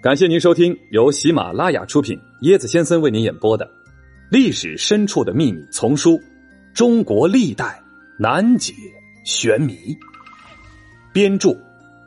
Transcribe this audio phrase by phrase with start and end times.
[0.00, 3.66] 感谢您收听由喜马拉雅出品、椰子先生为您演播的
[4.30, 6.12] 《历史深处的秘密》丛书
[6.72, 7.82] 《中国历代
[8.16, 8.72] 难解
[9.24, 9.72] 玄谜》，
[11.12, 11.50] 编著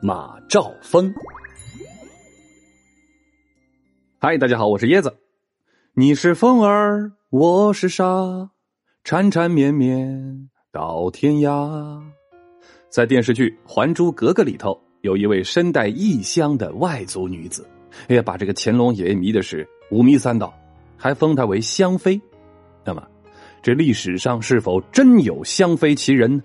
[0.02, 1.14] 马兆峰。
[4.20, 5.14] 嗨，大家好，我是椰子。
[5.94, 8.52] 你是风儿，我是沙，
[9.04, 12.02] 缠缠绵绵到天涯。
[12.88, 17.68] 在电视剧《还珠格格》里头，有一位身带异香的外族女子。
[18.08, 20.54] 哎呀，把这个乾隆爷爷迷的是五迷三道，
[20.98, 22.20] 还封他为香妃。
[22.84, 23.08] 那么，
[23.62, 26.44] 这历史上是否真有香妃其人呢？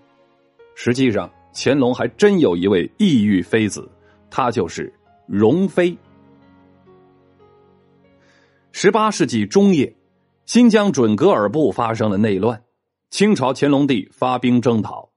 [0.75, 3.89] 实际上，乾隆还真有一位异域妃子，
[4.29, 4.93] 她就是
[5.27, 5.97] 容妃。
[8.73, 9.97] 十八世纪中叶，
[10.45, 12.63] 新疆准噶尔部发生了内乱，
[13.09, 15.09] 清朝乾隆帝发兵征讨，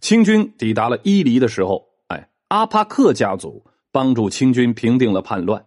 [0.00, 5.64] 清军抵达了伊犁的时候，哎，阿帕克家族帮助清军平定了叛乱。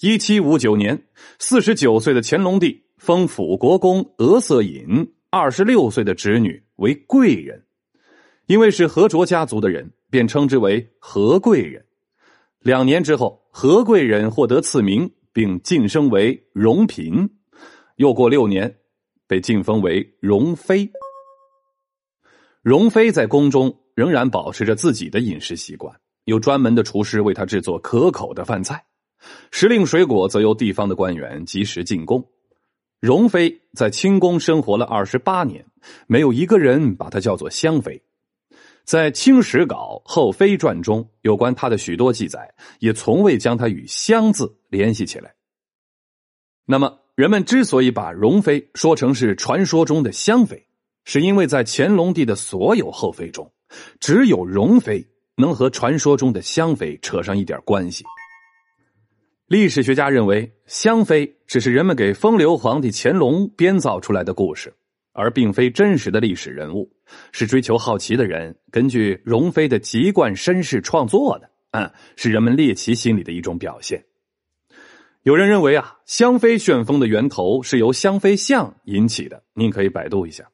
[0.00, 1.06] 一七五九年，
[1.38, 7.64] 四十九岁的乾隆帝封辅国公额瑟隐二十六岁的侄女为贵人，
[8.44, 11.82] 因为是何卓家族的人，便称之为何贵人。
[12.60, 17.30] 两年之后，何贵人获得赐名，并晋升为荣嫔。
[17.96, 18.76] 又过六年，
[19.26, 20.90] 被晋封为荣妃。
[22.60, 28.84] 荣妃在宫中仍然保持着自己的饮食习惯，有专门的厨师为她制作可口的饭菜。
[29.50, 32.26] 时令水果则由地方的官员及时进贡。
[33.00, 35.64] 容妃在清宫生活了二十八年，
[36.06, 38.02] 没有一个人把她叫做香妃。
[38.84, 45.34] 在《清史稿·后妃传》中有关她的许多记载，也从未将她与“香”字联系起来。
[46.64, 50.66] 那么，人们之所以把容妃说成是传说中的香妃，
[51.04, 53.52] 是因为在乾隆帝的所有后妃中，
[54.00, 55.04] 只有容妃
[55.36, 58.04] 能和传说中的香妃扯上一点关系。
[59.48, 64.74] 历史学家认为，香妃只是人们给风流皇帝乾隆编造出来的故事，
[65.12, 66.90] 而并非真实的历史人物，
[67.30, 71.48] 是追求好奇的人根据容妃的籍贯身世创作的。
[71.70, 74.02] 嗯，是人们猎奇心理的一种表现。
[75.22, 80.50] 有人认为啊，香妃旋风的源头是由香妃像引起的，您可以百度一下。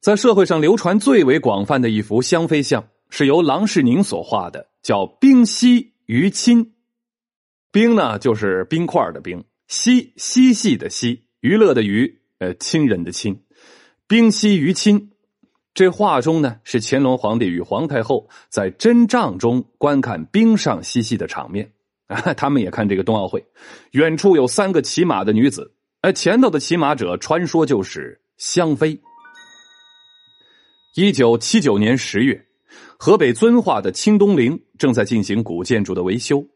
[0.00, 6.66] 在社会上流传最为广泛的一幅香妃像，是由郎世宁所画的，叫《冰溪于亲》。
[7.74, 13.42] 冰呢，就是冰块的冰；嬉嬉戏的嬉，娱乐的娱，呃，亲人的亲。
[14.06, 15.10] 冰嬉于亲，
[15.74, 21.72] 这画中呢是乾隆皇帝与皇太后在真帐中观看冰上嬉戏的场面
[22.06, 22.32] 啊。
[22.38, 23.44] 他们也看这个冬奥会，
[23.90, 29.00] 远处有三个骑马的女子，而前头的骑马者传说就是香妃。
[30.94, 32.46] 一九七九年十月，
[32.96, 36.46] 河北遵化的清东陵正在进行古建筑的维修。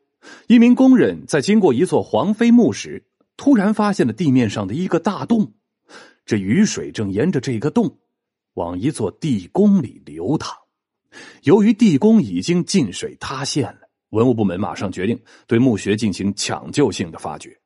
[0.46, 3.04] 一名工人在经过一座皇妃墓时，
[3.36, 5.54] 突然发现了地面上的一个大洞，
[6.24, 7.98] 这雨水正沿着这个洞
[8.54, 10.56] 往一座地宫里流淌。
[11.44, 17.58] 由于地宫已经进水塌陷了，文物部门马上决定对墓穴进行抢救性的发掘。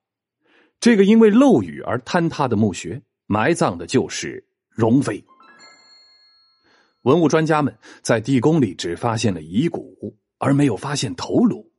[0.79, 5.25] 这个因为漏雨而坍塌的墓穴，埋葬的就是容妃。
[7.03, 11.72] 文物专家们在地宫里只发现了遗骨，而没有发现头颅。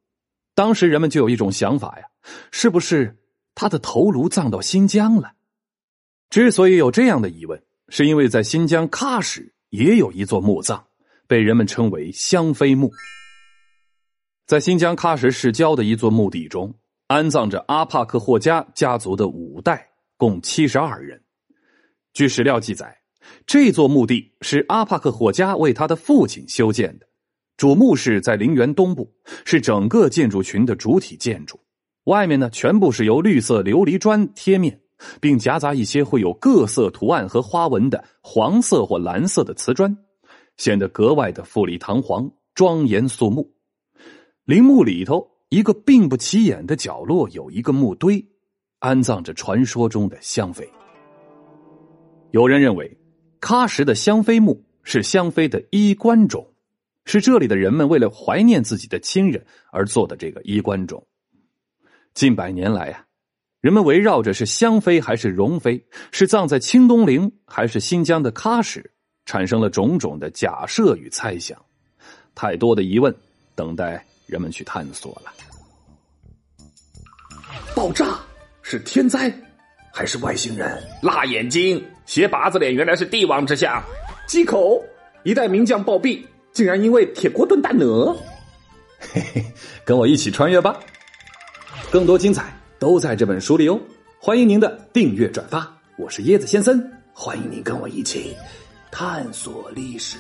[0.56, 2.06] 当时人们就有一种想法呀，
[2.52, 3.18] 是不是
[3.56, 5.34] 他的头颅葬到新疆了？
[6.30, 10.84] 之所以有这样的疑问，是因为在新疆喀什也有一座墓葬，
[11.28, 12.92] 被人们称为香妃墓。
[14.46, 16.74] 在新疆喀什市郊的一座墓地中，
[17.08, 21.24] 安葬着阿帕克霍加家族的五代，共七十二人。
[22.14, 22.96] 据史料记载，
[23.48, 27.08] 这座墓地是阿帕克霍加为他的父亲修建的。
[27.64, 29.10] 主墓室在陵园东部，
[29.46, 31.58] 是整个建筑群的主体建筑。
[32.04, 34.82] 外面呢，全部是由绿色琉璃砖贴面，
[35.22, 39.98] 并夹杂一些会有各色图案和花纹的黄色或蓝色的瓷砖，
[40.58, 43.50] 显得格外的富丽堂皇、庄严肃穆。
[44.44, 48.22] 陵墓里头一个并不起眼的角落，有一个墓堆，
[48.80, 50.70] 安葬着传说中的香妃。
[52.32, 52.98] 有人认为，
[53.40, 56.46] 喀什的香妃墓是香妃的衣冠冢。
[57.06, 61.06] 是这里的人们为了怀念自己的亲人而做的这个衣冠冢。
[62.14, 63.06] 近百年来呀，
[63.60, 68.92] 人们围绕着是香妃还是容妃，是葬在清东陵还是新疆的喀什，
[69.26, 71.58] 产生了种种的假设与猜想，
[72.36, 73.16] 太多的疑问
[73.56, 75.34] 等待人们去探索了。
[77.76, 78.20] 爆炸
[78.62, 79.34] 是天灾
[79.92, 80.82] 还是外星人？
[81.02, 83.84] 辣眼睛，斜八字脸，原来是帝王之相。
[84.28, 84.84] 忌口，
[85.24, 86.24] 一代名将暴毙。
[86.54, 88.16] 竟然因为铁锅炖大鹅，
[89.00, 89.44] 嘿嘿，
[89.84, 90.80] 跟我一起穿越吧！
[91.92, 93.80] 更多精彩都在这本书里哦！
[94.20, 96.80] 欢迎您的订阅转发，我是椰子先生，
[97.12, 98.36] 欢迎您跟我一起
[98.92, 100.20] 探索历史。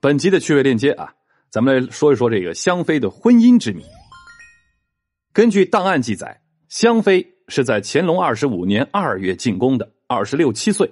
[0.00, 1.12] 本集的趣味链接啊，
[1.50, 3.84] 咱们来说一说这个香妃的婚姻之谜。
[5.34, 6.40] 根据档案记载，
[6.70, 10.90] 香妃是在乾隆二十五年二月进宫的，二十六七岁。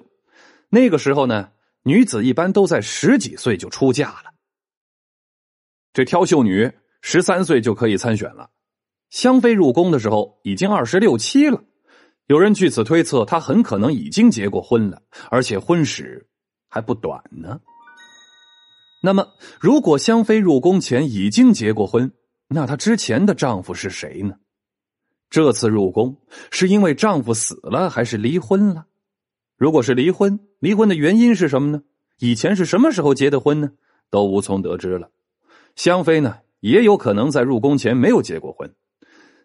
[0.68, 1.48] 那个时候呢，
[1.82, 4.32] 女子一般都在十几岁就出嫁了。
[5.92, 6.72] 这挑秀女。
[7.00, 8.50] 十三岁就可以参选了，
[9.08, 11.62] 香妃入宫的时候已经二十六七了。
[12.26, 16.28] 有人据此推测，她很可能已经结过婚了，而且婚史
[16.68, 17.60] 还不短呢。
[19.00, 19.28] 那么，
[19.60, 22.12] 如果香妃入宫前已经结过婚，
[22.48, 24.34] 那她之前的丈夫是谁呢？
[25.30, 26.20] 这次入宫
[26.50, 28.87] 是因为丈夫死了，还是离婚了？
[29.58, 31.82] 如果是离婚，离婚的原因是什么呢？
[32.20, 33.72] 以前是什么时候结的婚呢？
[34.08, 35.10] 都无从得知了。
[35.74, 36.38] 香妃呢？
[36.60, 38.72] 也有可能在入宫前没有结过婚。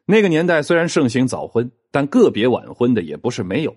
[0.06, 3.75] 那个年代虽然盛行早婚，但个别晚婚的也不是没有。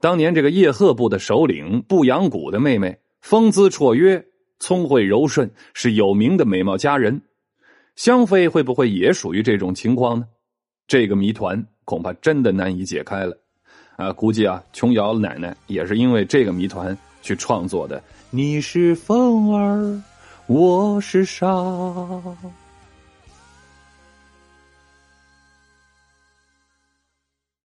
[0.00, 4.24] 当年这个叶赫部的首领步阳谷的妹妹，风姿绰约，
[4.58, 7.22] 聪慧柔顺，是有名的美貌佳人。
[7.94, 10.26] 香妃会不会也属于这种情况呢？
[10.88, 13.36] 这个谜团恐怕真的难以解开了。
[14.00, 18.02] 啊，估计啊，琼瑶奶奶也是因为这个谜团去创作的。
[18.30, 20.00] 你是风儿。
[20.46, 21.46] 我是沙。